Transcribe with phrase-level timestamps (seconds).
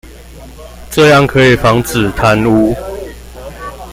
[0.89, 2.75] 這樣可以防止貪污